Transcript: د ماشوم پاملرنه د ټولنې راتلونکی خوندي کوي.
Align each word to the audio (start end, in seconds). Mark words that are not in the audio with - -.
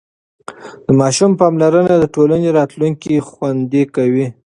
د 0.85 0.87
ماشوم 0.99 1.31
پاملرنه 1.39 1.93
د 1.99 2.05
ټولنې 2.15 2.49
راتلونکی 2.57 3.15
خوندي 3.29 3.83
کوي. 3.95 4.27